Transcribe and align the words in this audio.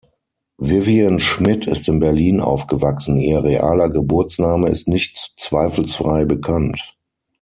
Vivian 0.57 1.19
Schmitt 1.19 1.67
ist 1.67 1.87
in 1.87 1.99
Berlin 1.99 2.39
aufgewachsen; 2.41 3.17
ihr 3.17 3.43
realer 3.43 3.87
Geburtsname 3.87 4.67
ist 4.67 4.87
nicht 4.87 5.15
zweifelsfrei 5.37 6.25
bekannt. 6.25 6.95